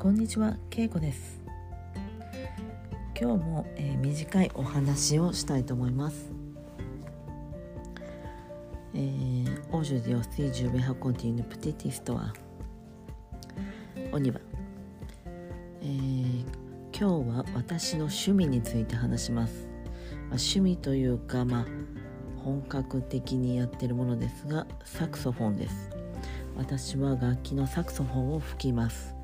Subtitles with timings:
[0.00, 1.40] こんにちは、けいこです。
[3.20, 6.30] 今日も、えー、短いお話をしたいと思います。
[8.94, 12.32] えー、Aujourd'hui aussi je vais raconter une petite histoire
[14.12, 14.40] On y va
[15.82, 16.44] えー、
[16.96, 21.66] 今日は私の趣味について話します、まあ、趣味というかまあ
[22.44, 25.90] 本格的にやってるものですがサクソフォンです。
[26.56, 29.17] 私は楽器のサクソフォンを吹きます。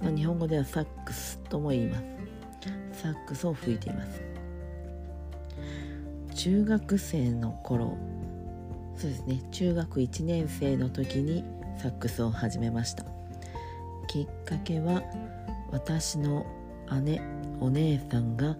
[0.00, 2.04] まあ、日本語ではサックスとも言います。
[2.92, 4.22] サックスを吹いています。
[6.34, 7.96] 中学生の頃
[8.96, 11.44] そうですね中学1年生の時に
[11.78, 13.04] サックスを始めました。
[14.06, 15.02] きっかけは
[15.70, 16.46] 私の
[17.02, 17.20] 姉
[17.60, 18.56] お姉さんが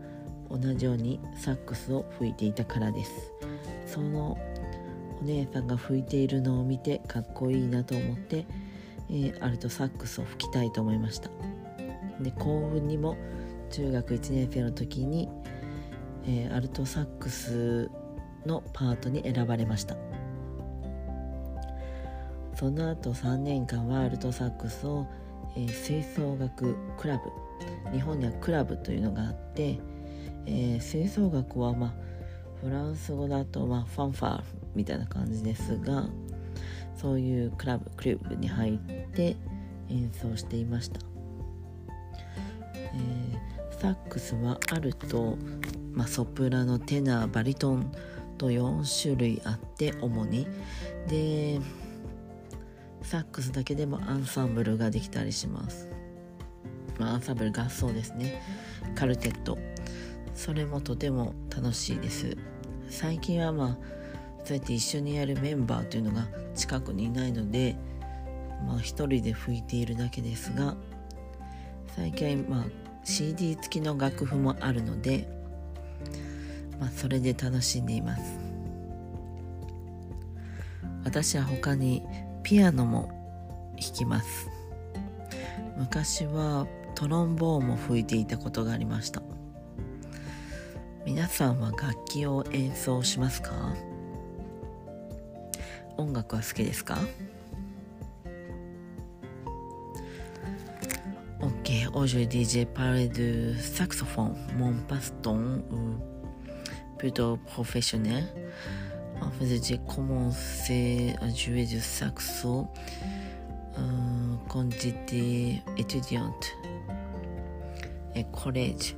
[0.51, 3.33] 同じようにサックスを吹いていたからです。
[3.87, 4.39] その
[5.21, 8.47] お姉さんが吹いているのを見てかっこいいなと思って
[9.11, 11.31] えー、アルトサックスを吹きたいと思いました。
[12.21, 13.17] で幸運にも
[13.71, 15.29] 中学1年生の時に、
[16.25, 17.91] えー、アルトサックス
[18.47, 19.97] のパートに選ばれました。
[22.55, 25.07] その後3年間はアルトサックスを、
[25.57, 29.79] えー、吹奏楽クラブ日本にはクラブというのがあって、
[30.47, 31.95] えー、吹奏楽はまあ
[32.63, 34.43] フランス語だとまあファンファー
[34.75, 36.09] みたいな感じですが
[36.97, 38.79] そういうクラブクラブに入っ
[39.13, 39.37] て
[39.89, 41.01] 演奏していました、
[42.95, 45.37] えー、サックスはアルト、
[45.93, 47.93] まあ、ソプラノテナーバリトン
[48.39, 50.47] と4種類あって主に。
[51.09, 51.61] で
[53.03, 55.89] サックスだけでもアンサンブルができたりします、
[56.99, 58.43] まあ、アンサンブル合奏ですね。
[58.97, 59.57] カルテット。
[60.35, 62.37] それもとても楽しいです。
[62.89, 64.06] 最近はまあ
[64.47, 67.75] そうやって一緒にやるメンバーというのが近くにいないので
[68.65, 70.77] まあ一人で吹いているだけですが
[71.97, 72.65] 最近まあ
[73.03, 75.29] CD 付きの楽譜もあるので
[76.79, 78.23] まあそれで楽しんでいます。
[81.03, 82.05] 私は他に
[82.45, 83.09] ピアノも
[83.81, 84.49] 弾きます。
[85.77, 89.23] 昔はトロンボーンも吹いていたことがありました。
[91.05, 93.75] 皆さんは楽器を演奏しますか？
[95.98, 96.98] 音楽は好きですか
[101.42, 105.98] Ok, aujourd'hui j'ai parlé de saxophone, mon passe-temps ou
[106.98, 108.24] plutôt professionnel.
[109.22, 112.68] En fait, j'ai commencé à jouer du saxo
[113.78, 113.82] euh,
[114.50, 116.52] quand j'étais étudiante
[118.16, 118.96] et collège.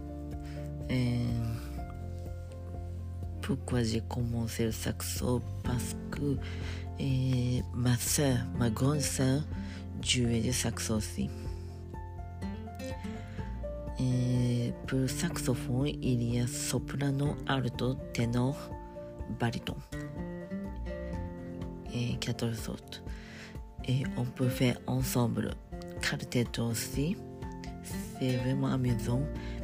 [0.89, 1.19] Et
[3.48, 5.40] pourquoi j'ai commencé le saxo?
[5.64, 6.36] Parce que
[7.00, 9.40] et ma soeur, ma grande soeur,
[10.02, 11.30] jouait du saxo aussi.
[13.98, 18.54] Et pour le saxophone, il y a soprano, alto, ténor,
[19.40, 19.76] baryton.
[21.94, 23.02] Et 14 autres.
[23.88, 25.54] Et on peut faire ensemble
[26.02, 27.16] quartet aussi.
[28.20, 29.22] C'est vraiment amusant.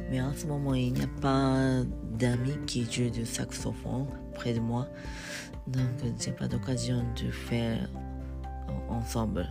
[0.09, 4.59] Mais en ce moment, il n'y a pas d'amis qui jouent du saxophone près de
[4.59, 4.87] moi.
[5.67, 5.89] Donc,
[6.19, 7.89] j'ai pas d'occasion de faire
[8.89, 9.47] ensemble.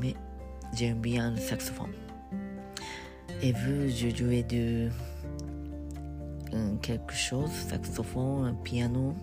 [0.00, 0.14] Mais
[0.74, 1.92] j'aime bien le saxophone.
[3.42, 4.88] Et vous, je jouais de
[6.80, 9.14] quelque chose, saxophone, piano.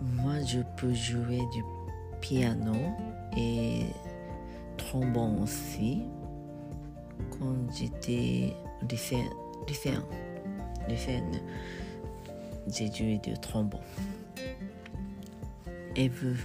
[0.00, 1.62] Moi, je peux jouer du
[2.20, 2.74] piano
[3.36, 3.86] et
[4.78, 6.02] trombone aussi.
[7.30, 8.54] コンジティ
[8.86, 9.30] リセン
[9.66, 10.04] リセン
[10.88, 11.42] リセンね。
[12.66, 13.80] ジェジュイデュトンボ。
[15.94, 16.36] エブ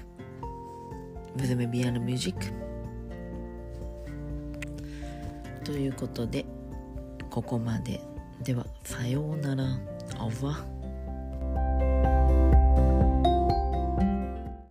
[1.35, 2.45] ブズメビアのミュージック
[5.63, 6.45] ということで
[7.29, 7.99] ここまで。
[8.43, 9.63] ではさようなら。
[10.17, 10.31] あわ。
[10.41, 10.78] Au